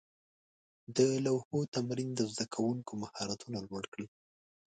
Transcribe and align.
د 0.95 0.97
لوحو 1.25 1.59
تمرین 1.75 2.09
د 2.15 2.21
زده 2.31 2.45
کوونکو 2.53 2.91
مهارتونه 3.03 3.57
لوړ 3.67 3.83
کړل. 3.93 4.07